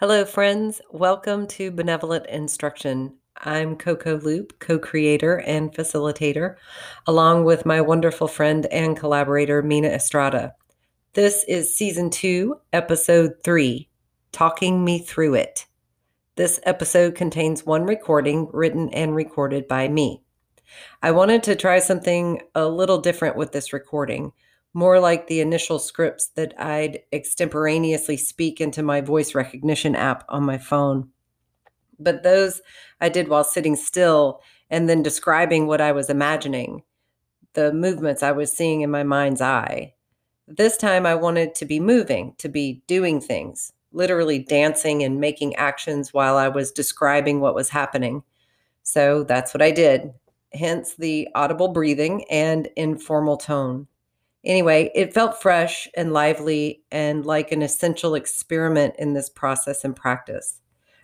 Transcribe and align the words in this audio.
Hello, 0.00 0.24
friends. 0.24 0.80
Welcome 0.90 1.46
to 1.48 1.70
Benevolent 1.70 2.24
Instruction. 2.24 3.18
I'm 3.36 3.76
Coco 3.76 4.16
Loop, 4.16 4.58
co 4.58 4.78
creator 4.78 5.40
and 5.40 5.70
facilitator, 5.74 6.56
along 7.06 7.44
with 7.44 7.66
my 7.66 7.82
wonderful 7.82 8.26
friend 8.26 8.64
and 8.72 8.96
collaborator, 8.96 9.60
Mina 9.60 9.88
Estrada. 9.88 10.54
This 11.12 11.44
is 11.46 11.76
season 11.76 12.08
two, 12.08 12.62
episode 12.72 13.34
three 13.44 13.90
Talking 14.32 14.82
Me 14.86 15.00
Through 15.00 15.34
It. 15.34 15.66
This 16.36 16.60
episode 16.62 17.14
contains 17.14 17.66
one 17.66 17.84
recording 17.84 18.48
written 18.54 18.88
and 18.94 19.14
recorded 19.14 19.68
by 19.68 19.86
me. 19.86 20.22
I 21.02 21.10
wanted 21.10 21.42
to 21.42 21.56
try 21.56 21.78
something 21.78 22.40
a 22.54 22.66
little 22.66 23.02
different 23.02 23.36
with 23.36 23.52
this 23.52 23.74
recording 23.74 24.32
more 24.72 25.00
like 25.00 25.26
the 25.26 25.40
initial 25.40 25.78
scripts 25.78 26.28
that 26.36 26.54
I'd 26.58 27.00
extemporaneously 27.12 28.16
speak 28.16 28.60
into 28.60 28.82
my 28.82 29.00
voice 29.00 29.34
recognition 29.34 29.96
app 29.96 30.24
on 30.28 30.44
my 30.44 30.58
phone. 30.58 31.10
But 31.98 32.22
those 32.22 32.62
I 33.00 33.08
did 33.08 33.28
while 33.28 33.44
sitting 33.44 33.76
still 33.76 34.40
and 34.70 34.88
then 34.88 35.02
describing 35.02 35.66
what 35.66 35.80
I 35.80 35.92
was 35.92 36.08
imagining, 36.08 36.82
the 37.54 37.72
movements 37.72 38.22
I 38.22 38.32
was 38.32 38.56
seeing 38.56 38.82
in 38.82 38.90
my 38.90 39.02
mind's 39.02 39.42
eye. 39.42 39.94
This 40.46 40.76
time 40.76 41.04
I 41.04 41.14
wanted 41.14 41.54
to 41.56 41.64
be 41.64 41.80
moving, 41.80 42.34
to 42.38 42.48
be 42.48 42.82
doing 42.86 43.20
things, 43.20 43.72
literally 43.92 44.38
dancing 44.38 45.02
and 45.02 45.20
making 45.20 45.56
actions 45.56 46.14
while 46.14 46.36
I 46.36 46.48
was 46.48 46.70
describing 46.70 47.40
what 47.40 47.54
was 47.54 47.68
happening. 47.68 48.22
So 48.82 49.24
that's 49.24 49.52
what 49.52 49.62
I 49.62 49.72
did, 49.72 50.12
hence 50.52 50.94
the 50.94 51.28
audible 51.34 51.68
breathing 51.68 52.24
and 52.30 52.68
informal 52.76 53.36
tone. 53.36 53.88
Anyway, 54.44 54.90
it 54.94 55.12
felt 55.12 55.40
fresh 55.40 55.88
and 55.94 56.12
lively 56.12 56.82
and 56.90 57.26
like 57.26 57.52
an 57.52 57.62
essential 57.62 58.14
experiment 58.14 58.94
in 58.98 59.12
this 59.12 59.28
process 59.28 59.84
and 59.84 59.94
practice. 59.94 60.60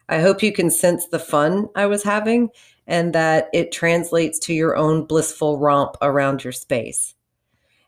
I 0.09 0.21
hope 0.21 0.43
you 0.43 0.53
can 0.53 0.71
sense 0.71 1.09
the 1.09 1.19
fun 1.19 1.69
I 1.75 1.87
was 1.87 2.03
having 2.03 2.51
and 2.87 3.13
that 3.15 3.49
it 3.53 3.73
translates 3.73 4.39
to 4.41 4.55
your 4.55 4.77
own 4.77 5.05
blissful 5.05 5.59
romp 5.59 5.97
around 6.01 6.45
your 6.45 6.53
space. 6.53 7.15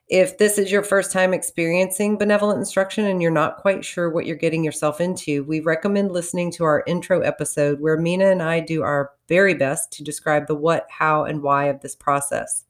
If 0.08 0.38
this 0.38 0.58
is 0.58 0.72
your 0.72 0.82
first 0.82 1.12
time 1.12 1.34
experiencing 1.34 2.16
benevolent 2.16 2.58
instruction 2.58 3.04
and 3.04 3.20
you're 3.20 3.30
not 3.30 3.58
quite 3.58 3.84
sure 3.84 4.08
what 4.08 4.24
you're 4.24 4.36
getting 4.36 4.64
yourself 4.64 5.02
into, 5.02 5.44
we 5.44 5.60
recommend 5.60 6.12
listening 6.12 6.50
to 6.52 6.64
our 6.64 6.82
intro 6.86 7.20
episode 7.20 7.78
where 7.78 7.98
Mina 7.98 8.30
and 8.30 8.42
I 8.42 8.60
do 8.60 8.82
our 8.82 9.12
very 9.28 9.54
best 9.54 9.92
to 9.92 10.02
describe 10.04 10.46
the 10.46 10.54
what, 10.54 10.86
how, 10.88 11.24
and 11.24 11.42
why 11.42 11.66
of 11.66 11.82
this 11.82 11.94
process. 11.94 12.64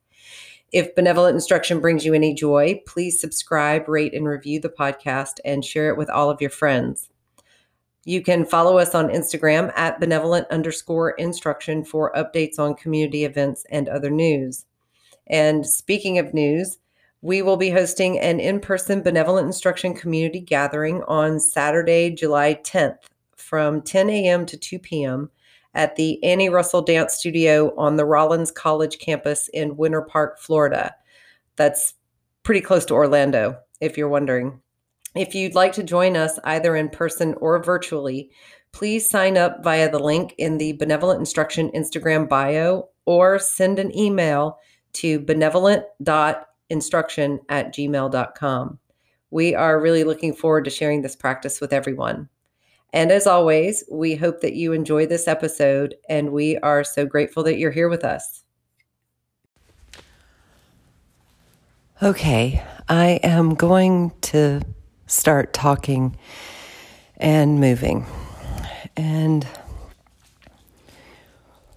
If 0.71 0.95
benevolent 0.95 1.35
instruction 1.35 1.81
brings 1.81 2.05
you 2.05 2.13
any 2.13 2.35
joy, 2.35 2.83
please 2.87 3.21
subscribe, 3.21 3.89
rate, 3.89 4.13
and 4.13 4.29
review 4.29 4.61
the 4.61 4.69
podcast 4.69 5.41
and 5.45 5.65
share 5.65 5.89
it 5.89 5.97
with 5.97 6.11
all 6.11 6.29
of 6.29 6.43
your 6.43 6.51
friends. 6.51 7.09
You 8.05 8.23
can 8.23 8.45
follow 8.45 8.77
us 8.79 8.95
on 8.95 9.09
Instagram 9.09 9.73
at 9.77 9.99
benevolent 9.99 10.47
underscore 10.51 11.13
instruction 11.13 11.85
for 11.85 12.13
updates 12.13 12.59
on 12.59 12.75
community 12.75 13.25
events 13.25 13.65
and 13.71 13.89
other 13.89 14.11
news. 14.11 14.67
And 15.27 15.67
speaking 15.67 16.19
of 16.19 16.35
news, 16.35 16.79
we 17.23 17.41
will 17.41 17.57
be 17.57 17.71
hosting 17.71 18.19
an 18.19 18.39
in 18.39 18.61
person 18.61 19.03
benevolent 19.03 19.47
instruction 19.47 19.95
community 19.95 20.41
gathering 20.41 21.03
on 21.05 21.41
Saturday, 21.41 22.11
July 22.11 22.55
10th 22.63 22.99
from 23.37 23.81
10 23.81 24.11
a.m. 24.11 24.45
to 24.45 24.57
2 24.57 24.79
p.m 24.79 25.31
at 25.75 25.97
the 25.97 26.23
Annie 26.25 26.49
Russell 26.49 26.83
Dance 26.83 27.15
Studio 27.15 27.75
on 27.77 27.97
the 27.97 28.05
Rollins 28.05 28.51
College 28.51 28.99
campus 28.99 29.49
in 29.53 29.77
Winter 29.77 30.03
Park, 30.03 30.39
Florida. 30.39 30.95
That's 31.57 31.95
pretty 32.43 32.61
close 32.61 32.85
to 32.87 32.95
Orlando, 32.95 33.59
if 33.81 33.97
you're 33.97 34.09
wondering. 34.09 34.61
If 35.15 35.35
you'd 35.35 35.55
like 35.55 35.73
to 35.75 35.83
join 35.83 36.17
us 36.17 36.39
either 36.45 36.77
in 36.77 36.89
person 36.89 37.35
or 37.35 37.63
virtually, 37.63 38.31
please 38.73 39.09
sign 39.09 39.37
up 39.37 39.65
via 39.65 39.91
the 39.91 39.99
link 39.99 40.35
in 40.39 40.59
the 40.59 40.75
Benevolent 40.75 41.19
Instruction 41.19 41.71
Instagram 41.75 42.29
bio 42.29 42.89
or 43.07 43.39
send 43.39 43.79
an 43.79 43.97
email 43.97 44.59
to 44.95 45.21
benevolent.instruction 45.21 47.41
at 47.49 47.75
gmail.com. 47.75 48.79
We 49.31 49.55
are 49.55 49.81
really 49.81 50.05
looking 50.05 50.35
forward 50.35 50.65
to 50.65 50.71
sharing 50.71 51.03
this 51.03 51.17
practice 51.17 51.61
with 51.61 51.73
everyone. 51.73 52.29
And 52.93 53.11
as 53.13 53.27
always, 53.27 53.85
we 53.91 54.15
hope 54.17 54.41
that 54.41 54.55
you 54.55 54.73
enjoy 54.73 55.07
this 55.07 55.29
episode, 55.29 55.95
and 56.09 56.33
we 56.33 56.57
are 56.59 56.83
so 56.83 57.05
grateful 57.05 57.43
that 57.45 57.59
you're 57.59 57.71
here 57.71 57.89
with 57.89 58.05
us. 58.05 58.43
Okay, 62.03 62.63
I 62.89 63.21
am 63.23 63.55
going 63.55 64.13
to 64.23 64.63
start 65.07 65.53
talking 65.53 66.17
and 67.17 67.61
moving. 67.61 68.07
And 68.97 69.47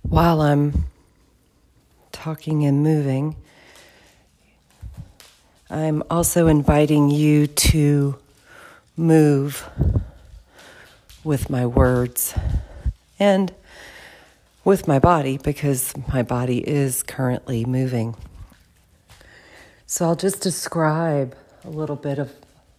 while 0.04 0.42
I'm 0.42 0.86
talking 2.12 2.66
and 2.66 2.84
moving, 2.84 3.36
I'm 5.70 6.04
also 6.10 6.48
inviting 6.48 7.10
you 7.10 7.48
to 7.48 8.18
move 8.96 9.68
with 11.24 11.50
my 11.50 11.66
words 11.66 12.34
and 13.20 13.54
with 14.64 14.88
my 14.88 15.00
body 15.00 15.38
because 15.38 15.94
my 16.12 16.24
body 16.24 16.68
is 16.68 17.04
currently 17.04 17.66
moving. 17.66 18.16
So 19.86 20.06
I'll 20.06 20.16
just 20.16 20.42
describe 20.42 21.36
a 21.64 21.70
little 21.70 21.96
bit 21.96 22.18
of 22.18 22.32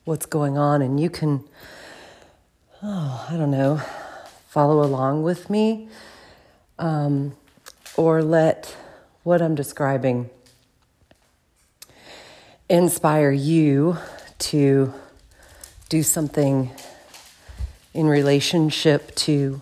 what's 0.05 0.27
going 0.27 0.59
on, 0.59 0.83
and 0.83 0.99
you 0.99 1.11
can, 1.11 1.45
oh, 2.83 3.27
I 3.29 3.37
don't 3.37 3.51
know, 3.51 3.81
follow 4.49 4.83
along 4.83 5.23
with 5.23 5.49
me 5.49 5.89
um, 6.79 7.37
or 7.97 8.23
let 8.23 8.77
what 9.23 9.41
I'm 9.41 9.55
describing 9.55 10.31
inspire 12.69 13.31
you 13.31 13.99
to 14.39 14.93
do 15.89 16.03
something 16.03 16.71
in 17.95 18.07
relationship 18.07 19.15
to 19.15 19.61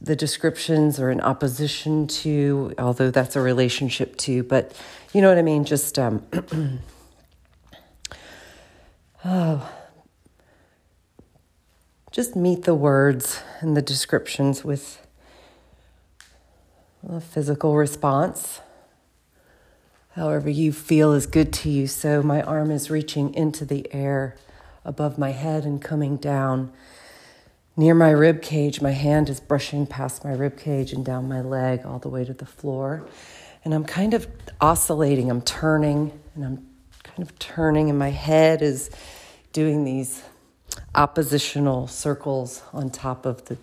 the 0.00 0.16
descriptions 0.16 1.00
or 1.00 1.10
in 1.10 1.20
opposition 1.20 2.06
to, 2.06 2.74
although 2.78 3.10
that's 3.10 3.36
a 3.36 3.40
relationship 3.40 4.16
too, 4.16 4.42
but 4.42 4.78
you 5.12 5.22
know 5.22 5.28
what 5.28 5.38
I 5.38 5.42
mean? 5.42 5.64
Just, 5.64 5.98
um, 5.98 6.22
oh, 9.24 9.70
just 12.10 12.36
meet 12.36 12.64
the 12.64 12.74
words 12.74 13.40
and 13.60 13.76
the 13.76 13.82
descriptions 13.82 14.64
with 14.64 15.04
a 17.08 17.20
physical 17.20 17.76
response, 17.76 18.60
however 20.12 20.48
you 20.48 20.72
feel 20.72 21.12
is 21.12 21.26
good 21.26 21.52
to 21.52 21.70
you. 21.70 21.86
So 21.86 22.22
my 22.22 22.42
arm 22.42 22.70
is 22.70 22.90
reaching 22.90 23.32
into 23.34 23.64
the 23.64 23.92
air 23.92 24.36
above 24.84 25.18
my 25.18 25.30
head 25.30 25.64
and 25.64 25.80
coming 25.80 26.16
down 26.16 26.72
near 27.76 27.94
my 27.94 28.10
rib 28.10 28.42
cage. 28.42 28.80
My 28.80 28.92
hand 28.92 29.28
is 29.28 29.40
brushing 29.40 29.86
past 29.86 30.24
my 30.24 30.32
rib 30.32 30.56
cage 30.58 30.92
and 30.92 31.04
down 31.04 31.28
my 31.28 31.40
leg 31.40 31.84
all 31.84 31.98
the 31.98 32.08
way 32.08 32.24
to 32.24 32.32
the 32.32 32.46
floor. 32.46 33.06
And 33.64 33.74
I'm 33.74 33.84
kind 33.84 34.14
of 34.14 34.26
oscillating. 34.60 35.30
I'm 35.30 35.42
turning 35.42 36.18
and 36.34 36.44
I'm 36.44 36.66
kind 37.02 37.22
of 37.22 37.38
turning, 37.38 37.88
and 37.90 37.98
my 37.98 38.10
head 38.10 38.60
is 38.60 38.90
doing 39.52 39.84
these 39.84 40.22
oppositional 40.94 41.86
circles 41.86 42.62
on 42.72 42.90
top 42.90 43.24
of 43.24 43.44
the 43.46 43.56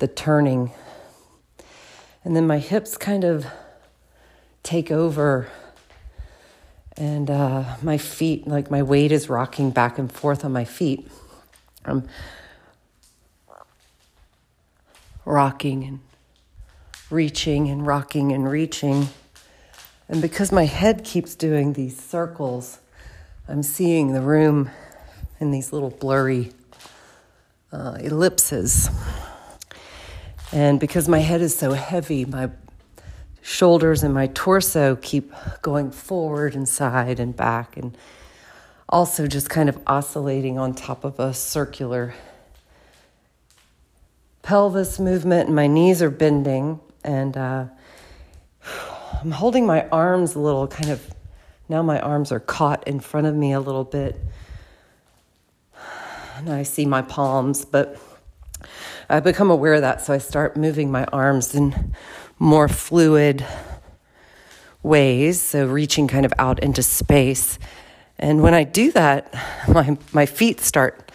the 0.00 0.08
turning. 0.08 0.72
And 2.24 2.34
then 2.34 2.46
my 2.46 2.58
hips 2.58 2.96
kind 2.96 3.22
of 3.22 3.46
take 4.62 4.90
over 4.90 5.48
and 7.00 7.30
uh, 7.30 7.64
my 7.80 7.96
feet, 7.96 8.46
like 8.46 8.70
my 8.70 8.82
weight 8.82 9.10
is 9.10 9.30
rocking 9.30 9.70
back 9.70 9.98
and 9.98 10.12
forth 10.12 10.44
on 10.44 10.52
my 10.52 10.66
feet. 10.66 11.10
I'm 11.86 12.06
rocking 15.24 15.82
and 15.82 16.00
reaching 17.08 17.70
and 17.70 17.86
rocking 17.86 18.32
and 18.32 18.50
reaching. 18.50 19.08
And 20.10 20.20
because 20.20 20.52
my 20.52 20.66
head 20.66 21.02
keeps 21.02 21.34
doing 21.34 21.72
these 21.72 21.98
circles, 21.98 22.80
I'm 23.48 23.62
seeing 23.62 24.12
the 24.12 24.20
room 24.20 24.68
in 25.38 25.52
these 25.52 25.72
little 25.72 25.88
blurry 25.88 26.52
uh, 27.72 27.96
ellipses. 27.98 28.90
And 30.52 30.78
because 30.78 31.08
my 31.08 31.20
head 31.20 31.40
is 31.40 31.56
so 31.56 31.72
heavy, 31.72 32.26
my 32.26 32.50
shoulders 33.42 34.02
and 34.02 34.12
my 34.12 34.26
torso 34.28 34.96
keep 34.96 35.32
going 35.62 35.90
forward 35.90 36.54
and 36.54 36.68
side 36.68 37.20
and 37.20 37.36
back, 37.36 37.76
and 37.76 37.96
also 38.88 39.26
just 39.26 39.48
kind 39.48 39.68
of 39.68 39.78
oscillating 39.86 40.58
on 40.58 40.74
top 40.74 41.04
of 41.04 41.18
a 41.18 41.32
circular 41.32 42.14
pelvis 44.42 44.98
movement. 44.98 45.46
And 45.46 45.56
my 45.56 45.66
knees 45.66 46.02
are 46.02 46.10
bending, 46.10 46.80
and 47.04 47.36
uh, 47.36 47.66
I'm 49.22 49.30
holding 49.30 49.66
my 49.66 49.88
arms 49.88 50.34
a 50.34 50.38
little 50.38 50.66
kind 50.66 50.90
of 50.90 51.14
now 51.68 51.82
my 51.82 52.00
arms 52.00 52.32
are 52.32 52.40
caught 52.40 52.88
in 52.88 52.98
front 52.98 53.28
of 53.28 53.36
me 53.36 53.52
a 53.52 53.60
little 53.60 53.84
bit. 53.84 54.20
and 56.36 56.50
I 56.50 56.64
see 56.64 56.84
my 56.84 57.00
palms, 57.00 57.64
but 57.64 57.96
I 59.08 59.20
become 59.20 59.50
aware 59.50 59.74
of 59.74 59.82
that, 59.82 60.00
so 60.00 60.12
I 60.12 60.18
start 60.18 60.56
moving 60.56 60.90
my 60.90 61.04
arms 61.12 61.54
in 61.54 61.94
more 62.40 62.68
fluid 62.68 63.46
ways, 64.82 65.40
so 65.40 65.66
reaching 65.66 66.08
kind 66.08 66.24
of 66.24 66.32
out 66.38 66.58
into 66.60 66.82
space. 66.82 67.58
And 68.18 68.42
when 68.42 68.54
I 68.54 68.64
do 68.64 68.90
that, 68.92 69.32
my, 69.68 69.96
my 70.12 70.26
feet 70.26 70.60
start 70.60 71.12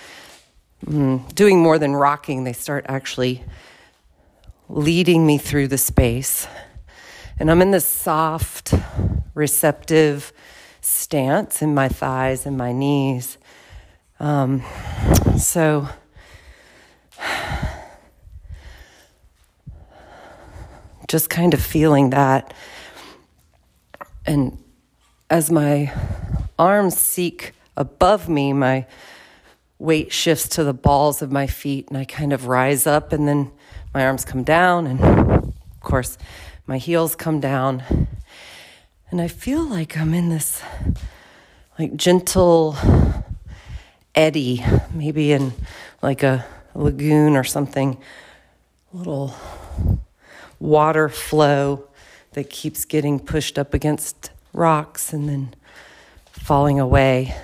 mm, 0.85 1.33
doing 1.33 1.59
more 1.61 1.79
than 1.79 1.95
rocking, 1.95 2.43
they 2.43 2.53
start 2.53 2.85
actually 2.87 3.43
leading 4.69 5.25
me 5.25 5.37
through 5.37 5.67
the 5.67 5.77
space. 5.77 6.47
And 7.39 7.51
I'm 7.51 7.61
in 7.61 7.71
this 7.71 7.85
soft, 7.85 8.73
receptive 9.33 10.31
stance 10.81 11.61
in 11.61 11.73
my 11.73 11.89
thighs 11.89 12.45
and 12.45 12.55
my 12.55 12.71
knees. 12.71 13.39
Um, 14.19 14.63
so, 15.37 15.89
just 21.15 21.29
kind 21.29 21.53
of 21.53 21.61
feeling 21.61 22.09
that. 22.09 22.53
And 24.25 24.61
as 25.29 25.49
my 25.49 25.93
arms 26.59 26.97
seek 26.97 27.53
above 27.77 28.27
me, 28.27 28.51
my 28.51 28.85
weight 29.79 30.11
shifts 30.11 30.49
to 30.49 30.65
the 30.65 30.73
balls 30.73 31.21
of 31.21 31.31
my 31.31 31.47
feet, 31.47 31.87
and 31.87 31.97
I 31.97 32.03
kind 32.03 32.33
of 32.33 32.47
rise 32.47 32.85
up, 32.85 33.13
and 33.13 33.25
then 33.29 33.49
my 33.93 34.05
arms 34.05 34.25
come 34.25 34.43
down, 34.43 34.87
and 34.87 34.99
of 34.99 35.79
course, 35.79 36.17
my 36.67 36.77
heels 36.77 37.15
come 37.15 37.39
down. 37.39 37.81
And 39.09 39.21
I 39.21 39.29
feel 39.29 39.63
like 39.63 39.97
I'm 39.97 40.13
in 40.13 40.27
this 40.27 40.61
like 41.79 41.95
gentle 41.95 42.75
eddy, 44.13 44.65
maybe 44.93 45.31
in 45.31 45.53
like 46.01 46.23
a 46.23 46.45
lagoon 46.73 47.37
or 47.37 47.45
something, 47.45 47.97
a 48.93 48.97
little 48.97 49.33
water 50.59 51.09
flow 51.09 51.87
that 52.33 52.49
keeps 52.49 52.85
getting 52.85 53.19
pushed 53.19 53.57
up 53.57 53.73
against 53.73 54.31
rocks 54.53 55.13
and 55.13 55.27
then 55.29 55.53
falling 56.31 56.79
away. 56.79 57.35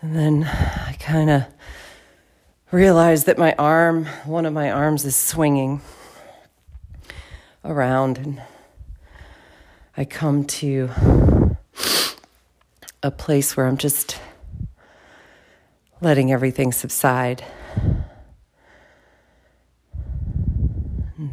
And 0.00 0.16
then 0.16 0.44
I 0.44 0.96
kind 1.00 1.30
of 1.30 1.44
realize 2.70 3.24
that 3.24 3.38
my 3.38 3.54
arm, 3.58 4.06
one 4.24 4.46
of 4.46 4.52
my 4.52 4.70
arms, 4.70 5.04
is 5.04 5.16
swinging 5.16 5.80
around, 7.64 8.18
and 8.18 8.42
I 9.96 10.04
come 10.04 10.44
to 10.44 10.90
a 13.02 13.10
place 13.10 13.56
where 13.56 13.66
I'm 13.66 13.76
just 13.76 14.18
letting 16.00 16.30
everything 16.32 16.72
subside. 16.72 17.44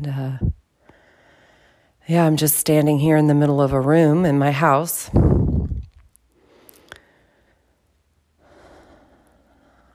And 0.04 0.42
uh, 0.42 0.48
yeah, 2.08 2.26
I'm 2.26 2.36
just 2.36 2.58
standing 2.58 3.00
here 3.00 3.16
in 3.16 3.28
the 3.28 3.34
middle 3.34 3.62
of 3.62 3.72
a 3.72 3.80
room 3.80 4.26
in 4.26 4.38
my 4.38 4.52
house. 4.52 5.10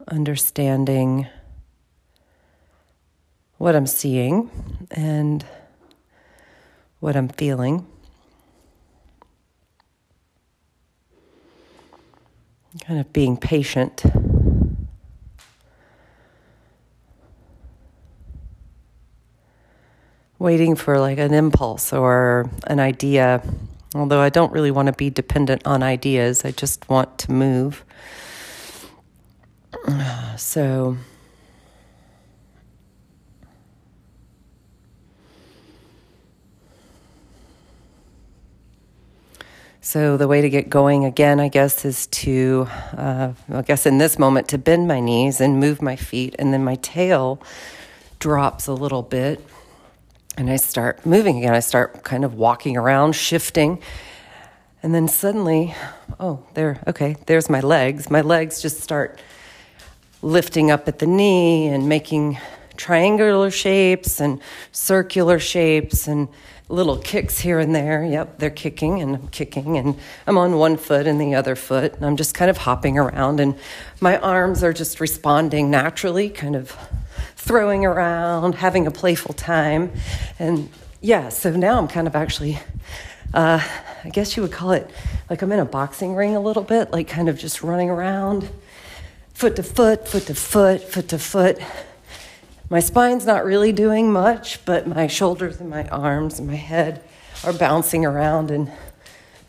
Understanding 0.07 1.27
what 3.59 3.77
I'm 3.77 3.87
seeing 3.87 4.51
and 4.91 5.45
what 7.01 7.15
I'm 7.15 7.29
feeling. 7.29 7.87
Kind 12.87 13.01
of 13.01 13.13
being 13.13 13.37
patient. 13.37 14.05
Waiting 20.39 20.77
for 20.77 20.99
like 20.99 21.19
an 21.19 21.35
impulse 21.35 21.93
or 21.93 22.51
an 22.67 22.81
idea. 22.81 23.43
Although 23.95 24.21
I 24.21 24.29
don't 24.29 24.53
really 24.53 24.71
want 24.71 24.87
to 24.87 24.93
be 24.93 25.11
dependent 25.11 25.67
on 25.67 25.83
ideas, 25.83 26.45
I 26.45 26.51
just 26.51 26.89
want 26.89 27.19
to 27.19 27.33
move. 27.33 27.85
So, 30.37 30.97
So, 39.81 40.19
the 40.19 40.29
way 40.29 40.43
to 40.43 40.51
get 40.51 40.69
going 40.69 41.07
again, 41.07 41.41
I 41.41 41.49
guess, 41.49 41.85
is 41.87 42.07
to, 42.09 42.69
uh, 42.95 43.33
I 43.51 43.63
guess 43.63 43.87
in 43.87 43.97
this 43.97 44.19
moment, 44.19 44.47
to 44.49 44.59
bend 44.59 44.87
my 44.87 45.01
knees 45.01 45.41
and 45.41 45.59
move 45.59 45.81
my 45.81 45.97
feet, 45.97 46.37
and 46.39 46.53
then 46.53 46.63
my 46.63 46.75
tail 46.75 47.41
drops 48.19 48.67
a 48.67 48.75
little 48.75 49.03
bit 49.03 49.41
and 50.39 50.49
I 50.49 50.57
start 50.57 51.05
moving 51.05 51.39
again. 51.39 51.53
I 51.53 51.59
start 51.59 52.05
kind 52.05 52.25
of 52.25 52.35
walking 52.35 52.77
around, 52.77 53.17
shifting. 53.17 53.83
And 54.85 54.95
then 54.95 55.09
suddenly, 55.09 55.75
oh, 56.21 56.47
there, 56.55 56.81
okay, 56.87 57.17
there's 57.27 57.51
my 57.51 57.59
legs. 57.59 58.09
My 58.09 58.21
legs 58.21 58.63
just 58.63 58.79
start 58.81 59.21
lifting 60.23 60.71
up 60.71 60.87
at 60.87 61.01
the 61.01 61.09
knee 61.09 61.67
and 61.67 61.89
making 61.89 62.39
triangular 62.77 63.51
shapes 63.51 64.21
and 64.21 64.41
circular 64.71 65.41
shapes 65.41 66.07
and 66.07 66.29
little 66.69 66.99
kicks 66.99 67.41
here 67.41 67.59
and 67.59 67.75
there. 67.75 68.05
Yep, 68.05 68.39
they're 68.39 68.51
kicking 68.51 69.03
and 69.03 69.17
I'm 69.17 69.29
kicking 69.29 69.77
and 69.77 69.99
I'm 70.29 70.39
on 70.39 70.57
one 70.57 70.77
foot 70.77 71.09
and 71.09 71.21
the 71.21 71.35
other 71.35 71.57
foot 71.57 71.95
and 71.95 72.07
I'm 72.07 72.17
just 72.17 72.35
kind 72.35 72.49
of 72.49 72.59
hopping 72.59 72.97
around 72.97 73.41
and 73.41 73.57
my 74.01 74.17
arms 74.19 74.63
are 74.63 74.73
just 74.73 75.01
responding 75.01 75.69
naturally, 75.69 76.31
kind 76.31 76.55
of 76.55 76.77
throwing 77.37 77.85
around, 77.85 78.55
having 78.55 78.87
a 78.87 78.91
playful 78.91 79.35
time. 79.35 79.93
And 80.39 80.69
yeah, 81.01 81.29
so 81.29 81.51
now 81.51 81.79
I'm 81.79 81.89
kind 81.89 82.07
of 82.07 82.17
actually, 82.17 82.59
uh, 83.35 83.61
I 84.05 84.09
guess 84.11 84.37
you 84.37 84.43
would 84.43 84.53
call 84.53 84.73
it 84.73 84.91
like 85.31 85.43
I'm 85.43 85.53
in 85.53 85.59
a 85.59 85.65
boxing 85.65 86.15
ring 86.15 86.35
a 86.35 86.41
little 86.41 86.63
bit, 86.63 86.91
like 86.91 87.09
kind 87.09 87.29
of 87.29 87.39
just 87.39 87.63
running 87.63 87.91
around, 87.91 88.49
foot 89.35 89.57
to 89.57 89.63
foot, 89.63 90.09
foot 90.09 90.27
to 90.27 90.35
foot, 90.35 90.83
foot 90.83 91.09
to 91.09 91.19
foot. 91.19 91.59
My 92.71 92.81
spine's 92.81 93.25
not 93.25 93.45
really 93.45 93.73
doing 93.73 94.13
much, 94.13 94.65
but 94.65 94.87
my 94.87 95.07
shoulders 95.07 95.61
and 95.61 95.71
my 95.71 95.89
arms 95.89 96.39
and 96.39 96.49
my 96.49 96.57
head 96.57 97.03
are 97.45 97.53
bouncing 97.53 98.05
around 98.05 98.51
and 98.51 98.71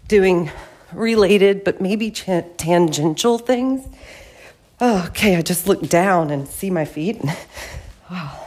doing 0.07 0.51
related 0.93 1.63
but 1.63 1.81
maybe 1.81 2.11
ch- 2.11 2.29
tangential 2.57 3.37
things. 3.37 3.87
Oh, 4.81 5.07
okay, 5.07 5.35
I 5.35 5.41
just 5.41 5.67
look 5.67 5.81
down 5.89 6.29
and 6.29 6.47
see 6.47 6.69
my 6.69 6.85
feet. 6.85 7.17
And 7.17 7.29
wow, 8.11 8.39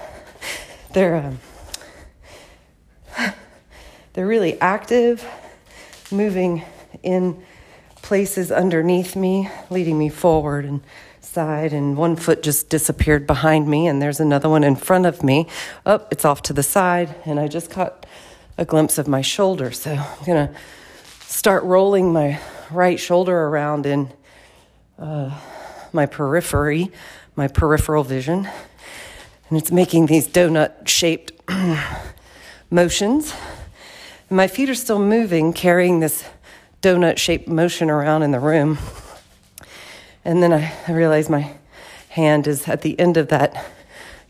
they're 0.95 1.17
um, 1.17 1.39
they're 4.15 4.27
really 4.27 4.59
active, 4.59 5.27
moving 6.11 6.63
in 7.03 7.43
places 7.97 8.51
underneath 8.51 9.15
me, 9.15 9.51
leading 9.69 9.99
me 9.99 10.09
forward 10.09 10.65
and 10.65 10.81
side. 11.21 11.75
And 11.75 11.99
one 11.99 12.17
foot 12.17 12.43
just 12.43 12.71
disappeared 12.71 13.27
behind 13.27 13.69
me, 13.69 13.87
and 13.87 14.01
there's 14.01 14.21
another 14.21 14.49
one 14.49 14.65
in 14.65 14.75
front 14.75 15.05
of 15.05 15.23
me. 15.23 15.49
Up, 15.85 16.05
oh, 16.05 16.09
it's 16.11 16.25
off 16.25 16.41
to 16.45 16.55
the 16.55 16.63
side, 16.63 17.15
and 17.27 17.39
I 17.39 17.47
just 17.47 17.71
caught 17.71 18.07
a 18.57 18.65
glimpse 18.65 18.97
of 18.97 19.07
my 19.07 19.21
shoulder. 19.21 19.71
So 19.71 19.93
I'm 19.93 20.25
gonna 20.25 20.55
start 21.27 21.63
rolling 21.65 22.11
my 22.11 22.41
right 22.71 22.99
shoulder 22.99 23.37
around 23.37 23.85
in 23.85 24.11
uh, 24.99 25.39
my 25.95 26.07
periphery, 26.07 26.91
my 27.37 27.49
peripheral 27.49 28.05
vision 28.05 28.49
and 29.53 29.61
it's 29.61 29.71
making 29.71 30.07
these 30.07 30.27
donut 30.27 30.89
shaped 30.89 31.31
motions. 32.71 33.35
And 34.31 34.37
my 34.39 34.49
feet 34.49 34.71
are 34.71 34.75
still 34.75 34.99
moving, 34.99 35.53
carrying 35.53 36.01
this 36.01 36.25
donut 36.81 37.19
shaped 37.19 37.49
motion 37.49 37.91
around 37.91 38.23
in 38.23 38.31
the 38.31 38.41
room. 38.41 38.79
And 40.25 40.43
then 40.43 40.55
I, 40.55 40.73
I 40.89 40.93
realize 40.93 41.29
my 41.29 41.53
hand 42.09 42.47
is 42.47 42.67
at 42.67 42.81
the 42.81 42.99
end 42.99 43.19
of 43.19 43.29
that 43.29 43.63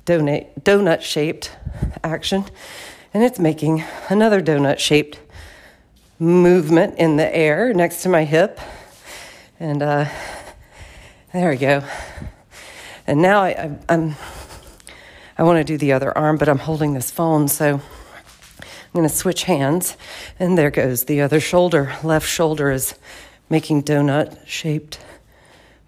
donut, 0.07 1.02
shaped 1.02 1.52
action, 2.02 2.45
and 3.14 3.23
it's 3.23 3.38
making 3.38 3.85
another 4.09 4.42
donut 4.42 4.81
shaped 4.81 5.21
movement 6.19 6.99
in 6.99 7.16
the 7.16 7.33
air 7.33 7.73
next 7.73 8.02
to 8.02 8.09
my 8.09 8.25
hip. 8.25 8.59
And 9.61 9.85
uh, 9.85 10.07
there 11.32 11.50
we 11.50 11.56
go. 11.56 11.82
And 13.06 13.22
now 13.22 13.42
I, 13.42 13.78
I'm 13.88 14.16
I 15.38 15.44
want 15.44 15.58
to 15.58 15.64
do 15.64 15.78
the 15.78 15.92
other 15.92 16.16
arm, 16.16 16.36
but 16.36 16.48
I'm 16.48 16.58
holding 16.58 16.92
this 16.92 17.10
phone, 17.10 17.48
so 17.48 17.80
I'm 17.80 18.92
going 18.92 19.08
to 19.08 19.14
switch 19.14 19.44
hands. 19.44 19.96
And 20.38 20.58
there 20.58 20.70
goes 20.70 21.06
the 21.06 21.22
other 21.22 21.40
shoulder. 21.40 21.96
Left 22.04 22.28
shoulder 22.28 22.70
is 22.70 22.94
making 23.48 23.84
donut 23.84 24.46
shaped 24.46 25.00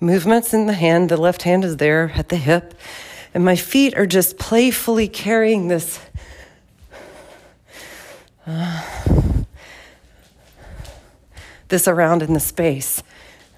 movements 0.00 0.54
in 0.54 0.66
the 0.66 0.72
hand. 0.72 1.10
The 1.10 1.18
left 1.18 1.42
hand 1.42 1.62
is 1.62 1.76
there 1.76 2.12
at 2.14 2.30
the 2.30 2.36
hip. 2.36 2.74
And 3.34 3.44
my 3.44 3.54
feet 3.54 3.94
are 3.96 4.06
just 4.06 4.38
playfully 4.38 5.08
carrying 5.08 5.68
this. 5.68 6.00
Uh, 8.46 8.82
this 11.68 11.86
around 11.86 12.22
in 12.22 12.32
the 12.32 12.40
space. 12.40 13.02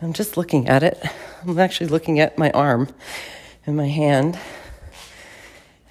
I'm 0.03 0.13
just 0.13 0.37
looking 0.37 0.69
at 0.69 0.83
it. 0.83 1.03
I'm 1.43 1.59
actually 1.59 1.87
looking 1.87 2.21
at 2.21 2.37
my 2.37 2.51
arm 2.51 2.89
and 3.67 3.77
my 3.79 3.89
hand. 3.89 4.39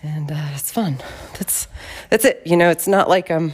And 0.04 0.32
uh, 0.32 0.50
it's 0.54 0.72
fun. 0.72 1.02
That's 1.34 1.68
that's 2.12 2.24
it. 2.24 2.44
You 2.46 2.56
know, 2.56 2.70
it's 2.70 2.88
not 2.88 3.10
like 3.10 3.32
I'm 3.32 3.54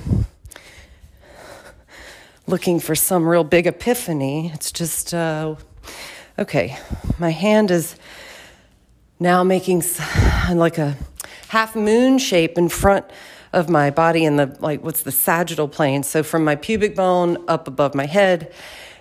looking 2.47 2.81
for 2.81 2.95
some 2.95 3.25
real 3.25 3.45
big 3.45 3.65
epiphany. 3.65 4.51
It's 4.53 4.73
just 4.73 5.13
uh, 5.13 5.55
okay. 6.37 6.77
My 7.17 7.29
hand 7.29 7.71
is 7.71 7.95
now 9.21 9.45
making 9.45 9.83
like 10.53 10.77
a 10.77 10.97
half 11.47 11.77
moon 11.77 12.17
shape 12.17 12.57
in 12.57 12.67
front 12.67 13.05
of 13.53 13.69
my 13.69 13.89
body 13.89 14.25
in 14.25 14.35
the 14.35 14.57
like 14.59 14.83
what's 14.83 15.03
the 15.03 15.13
sagittal 15.13 15.69
plane. 15.69 16.03
So 16.03 16.23
from 16.23 16.43
my 16.43 16.57
pubic 16.57 16.93
bone 16.93 17.37
up 17.47 17.69
above 17.69 17.95
my 17.95 18.05
head 18.05 18.53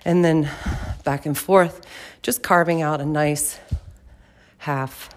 and 0.04 0.25
then 0.25 0.50
back 1.04 1.26
and 1.26 1.37
forth, 1.37 1.80
just 2.23 2.42
carving 2.42 2.83
out 2.83 3.00
a 3.00 3.07
nice 3.07 3.59
half 4.59 5.11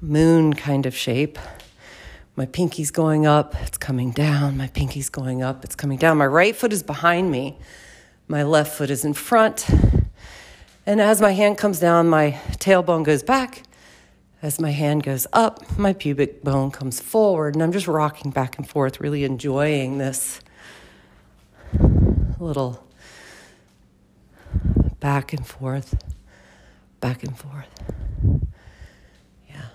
moon 0.00 0.54
kind 0.54 0.86
of 0.86 0.94
shape. 0.94 1.38
My 2.34 2.46
pinky's 2.46 2.90
going 2.90 3.26
up, 3.26 3.54
it's 3.62 3.78
coming 3.78 4.10
down. 4.10 4.56
My 4.56 4.68
pinky's 4.68 5.08
going 5.08 5.42
up, 5.42 5.64
it's 5.64 5.74
coming 5.74 5.98
down. 5.98 6.18
My 6.18 6.26
right 6.26 6.54
foot 6.54 6.72
is 6.72 6.82
behind 6.82 7.30
me, 7.30 7.56
my 8.28 8.42
left 8.42 8.76
foot 8.76 8.90
is 8.90 9.04
in 9.04 9.14
front. 9.14 9.66
And 10.84 11.00
as 11.00 11.20
my 11.20 11.32
hand 11.32 11.58
comes 11.58 11.80
down, 11.80 12.08
my 12.08 12.32
tailbone 12.58 13.04
goes 13.04 13.22
back. 13.22 13.62
As 14.42 14.60
my 14.60 14.70
hand 14.70 15.02
goes 15.02 15.26
up, 15.32 15.78
my 15.78 15.92
pubic 15.94 16.44
bone 16.44 16.70
comes 16.70 17.00
forward, 17.00 17.54
and 17.54 17.62
I'm 17.62 17.72
just 17.72 17.88
rocking 17.88 18.30
back 18.30 18.58
and 18.58 18.68
forth, 18.68 19.00
really 19.00 19.24
enjoying 19.24 19.98
this 19.98 20.40
little 22.38 22.85
back 25.00 25.32
and 25.32 25.46
forth, 25.46 25.94
back 27.00 27.22
and 27.22 27.36
forth. 27.36 27.68
Yeah. 29.48 29.66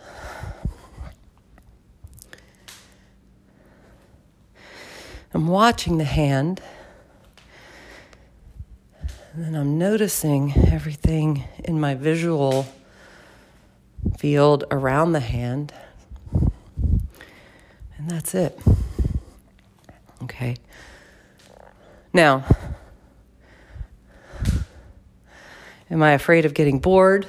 I'm 5.34 5.48
watching 5.48 5.98
the 5.98 6.04
hand, 6.04 6.62
and 9.34 9.46
then 9.46 9.56
I'm 9.56 9.78
noticing 9.78 10.54
everything 10.68 11.46
in 11.63 11.80
my 11.80 11.96
visual 11.96 12.66
field 14.18 14.66
around 14.72 15.13
the 15.13 15.20
hand. 15.20 15.74
And 16.32 18.10
that's 18.10 18.36
it. 18.36 18.60
Okay. 20.24 20.56
Now, 22.13 22.44
am 25.91 26.01
I 26.01 26.13
afraid 26.13 26.45
of 26.45 26.53
getting 26.53 26.79
bored? 26.79 27.27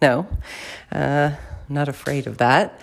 No, 0.00 0.26
uh, 0.92 1.32
I'm 1.36 1.74
not 1.74 1.88
afraid 1.88 2.26
of 2.26 2.38
that. 2.38 2.80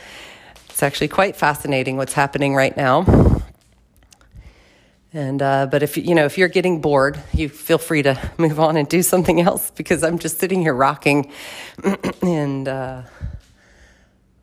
It's 0.69 0.83
actually 0.83 1.07
quite 1.07 1.35
fascinating 1.35 1.97
what's 1.97 2.13
happening 2.13 2.53
right 2.53 2.75
now. 2.77 3.41
And 5.13 5.41
uh, 5.41 5.67
but 5.71 5.81
if 5.81 5.97
you 5.97 6.13
know 6.13 6.25
if 6.25 6.37
you're 6.37 6.49
getting 6.49 6.81
bored, 6.81 7.19
you 7.33 7.49
feel 7.49 7.79
free 7.79 8.03
to 8.03 8.31
move 8.37 8.59
on 8.59 8.77
and 8.77 8.87
do 8.87 9.01
something 9.01 9.41
else 9.41 9.71
because 9.71 10.03
I'm 10.03 10.19
just 10.19 10.39
sitting 10.39 10.61
here 10.61 10.75
rocking 10.75 11.31
and 12.21 12.67
uh, 12.67 13.01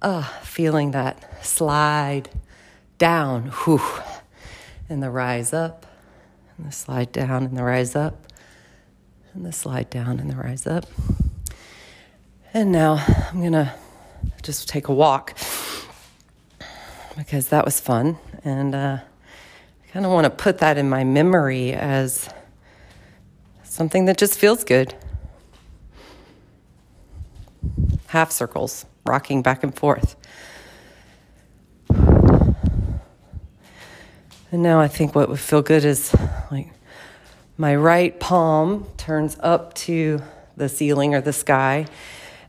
uh, 0.03 0.23
feeling 0.43 0.91
that 0.93 1.45
slide 1.45 2.31
down, 2.99 3.53
whew, 3.65 3.83
and 4.89 5.03
the 5.03 5.11
rise 5.11 5.53
up, 5.53 5.87
and 6.57 6.67
the 6.67 6.73
slide 6.73 7.13
down 7.13 7.45
and 7.45 7.57
the 7.57 7.63
rise 7.63 7.95
up, 7.95 8.27
and 9.35 9.45
the 9.45 9.53
slide 9.53 9.91
down 9.91 10.19
and 10.19 10.31
the 10.31 10.37
rise 10.37 10.67
up. 10.67 10.87
And 12.53 12.73
now 12.73 13.05
I'm 13.31 13.43
gonna 13.43 13.75
just 14.43 14.69
take 14.69 14.89
a 14.89 14.95
walk 14.95 15.37
because 17.17 17.49
that 17.49 17.65
was 17.65 17.81
fun 17.81 18.19
and. 18.45 18.75
Uh, 18.75 18.99
kind 19.95 20.05
of 20.05 20.11
want 20.11 20.25
to 20.25 20.31
put 20.31 20.59
that 20.59 20.77
in 20.77 20.89
my 20.89 21.05
memory 21.05 21.73
as 21.73 22.29
something 23.63 24.07
that 24.07 24.19
just 24.19 24.37
feels 24.37 24.65
good. 24.65 24.93
Half 28.07 28.33
circles, 28.33 28.87
rocking 29.07 29.41
back 29.41 29.63
and 29.63 29.73
forth. 29.73 30.17
And 34.51 34.65
now 34.65 34.81
I 34.81 34.89
think 34.89 35.15
what 35.15 35.29
would 35.29 35.39
feel 35.39 35.63
good 35.63 35.85
is 35.85 36.13
like 36.51 36.74
my 37.57 37.75
right 37.77 38.19
palm 38.19 38.87
turns 38.97 39.37
up 39.41 39.75
to 39.75 40.23
the 40.57 40.69
ceiling 40.69 41.15
or 41.15 41.21
the 41.21 41.33
sky, 41.33 41.87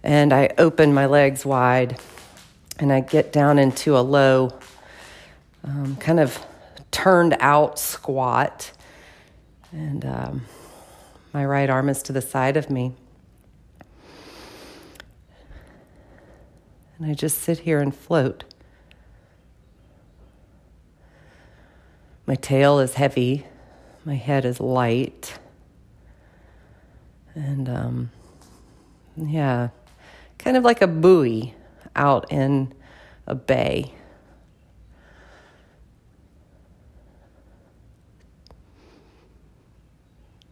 and 0.04 0.34
I 0.34 0.50
open 0.58 0.94
my 0.94 1.06
legs 1.06 1.46
wide 1.46 2.00
and 2.80 2.92
I 2.92 3.00
get 3.00 3.32
down 3.32 3.58
into 3.58 3.98
a 3.98 4.02
low, 4.02 4.58
um, 5.64 5.96
kind 5.98 6.20
of 6.20 6.46
turned 6.92 7.36
out 7.40 7.80
squat. 7.80 8.72
And 9.72 10.06
um, 10.06 10.46
my 11.34 11.46
right 11.46 11.70
arm 11.70 11.90
is 11.90 12.04
to 12.04 12.14
the 12.14 12.22
side 12.22 12.58
of 12.58 12.70
me. 12.70 12.94
And 16.98 17.10
I 17.10 17.14
just 17.14 17.40
sit 17.40 17.60
here 17.60 17.80
and 17.80 17.96
float. 17.96 18.44
My 22.26 22.36
tail 22.36 22.80
is 22.80 22.96
heavy, 22.96 23.46
my 24.06 24.16
head 24.16 24.46
is 24.46 24.60
light. 24.60 25.38
And 27.34 27.68
um, 27.68 28.12
yeah, 29.18 29.70
kind 30.38 30.56
of 30.56 30.64
like 30.64 30.82
a 30.82 30.88
buoy 30.88 31.54
out 31.96 32.32
in 32.32 32.74
a 33.28 33.36
bay. 33.36 33.94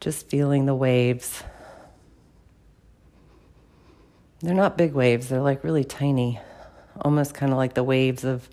just 0.04 0.28
feeling 0.28 0.66
the 0.66 0.76
waves. 0.76 1.44
They're 4.42 4.54
not 4.54 4.78
big 4.78 4.94
waves, 4.94 5.30
they're 5.30 5.42
like 5.42 5.64
really 5.64 5.86
tiny, 5.86 6.42
almost 7.00 7.34
kind 7.34 7.54
of 7.54 7.58
like 7.58 7.74
the 7.74 7.86
waves 7.86 8.26
of 8.26 8.50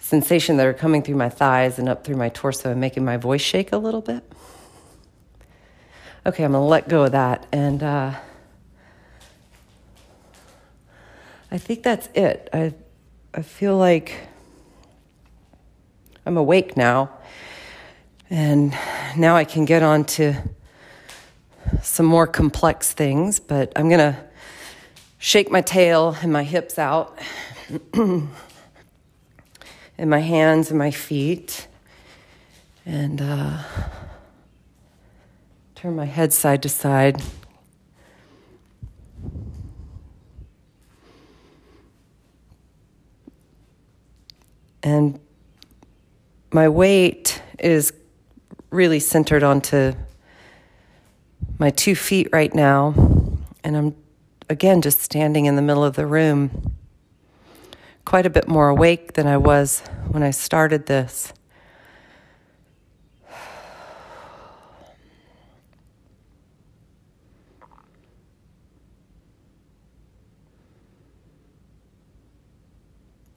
sensation 0.00 0.56
that 0.56 0.66
are 0.66 0.74
coming 0.74 1.02
through 1.02 1.14
my 1.14 1.28
thighs 1.28 1.78
and 1.78 1.88
up 1.88 2.04
through 2.04 2.16
my 2.16 2.28
torso 2.28 2.72
and 2.72 2.80
making 2.80 3.04
my 3.04 3.16
voice 3.16 3.40
shake 3.40 3.70
a 3.70 3.76
little 3.76 4.00
bit. 4.00 4.24
Okay, 6.26 6.42
I'm 6.42 6.52
gonna 6.52 6.66
let 6.66 6.88
go 6.88 7.04
of 7.04 7.12
that. 7.12 7.46
And 7.52 7.82
uh, 7.82 8.14
I 11.50 11.58
think 11.58 11.84
that's 11.84 12.08
it. 12.14 12.48
I, 12.52 12.74
I 13.32 13.42
feel 13.42 13.76
like 13.76 14.26
I'm 16.26 16.36
awake 16.36 16.76
now 16.76 17.10
and 18.30 18.74
now 19.16 19.36
I 19.36 19.44
can 19.44 19.64
get 19.64 19.82
on 19.82 20.04
to 20.04 20.34
some 21.82 22.06
more 22.06 22.26
complex 22.26 22.92
things, 22.92 23.40
but 23.40 23.72
I'm 23.76 23.88
to 23.98 24.16
shake 25.18 25.50
my 25.50 25.60
tail 25.60 26.16
and 26.22 26.32
my 26.32 26.44
hips 26.44 26.78
out, 26.78 27.18
and 30.00 30.08
my 30.08 30.20
hands 30.20 30.70
and 30.70 30.78
my 30.78 30.90
feet, 30.90 31.68
and 32.86 33.20
uh, 33.20 33.58
turn 35.74 35.94
my 35.94 36.06
head 36.06 36.32
side 36.32 36.62
to 36.62 36.70
side. 36.70 37.22
And 44.82 45.20
my 46.50 46.66
weight 46.70 47.42
is 47.58 47.92
really 48.70 49.00
centered 49.00 49.42
onto 49.42 49.92
my 51.58 51.68
two 51.68 51.94
feet 51.94 52.30
right 52.32 52.54
now. 52.54 52.94
And 53.62 53.76
I'm, 53.76 53.94
again, 54.48 54.80
just 54.80 55.02
standing 55.02 55.44
in 55.44 55.56
the 55.56 55.62
middle 55.62 55.84
of 55.84 55.94
the 55.94 56.06
room, 56.06 56.74
quite 58.04 58.26
a 58.26 58.30
bit 58.30 58.48
more 58.48 58.68
awake 58.68 59.12
than 59.14 59.26
I 59.26 59.36
was 59.36 59.80
when 60.08 60.22
I 60.22 60.30
started 60.30 60.86
this. 60.86 61.32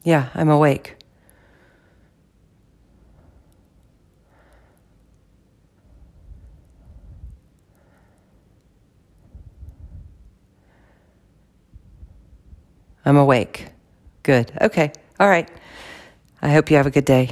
Yeah, 0.04 0.30
I'm 0.36 0.50
awake. 0.50 0.98
I'm 13.06 13.18
awake. 13.18 13.68
Good. 14.24 14.52
Okay. 14.62 14.92
All 15.20 15.28
right. 15.30 15.50
I 16.42 16.52
hope 16.52 16.72
you 16.72 16.78
have 16.78 16.88
a 16.88 16.92
good 16.92 17.06
day. 17.06 17.30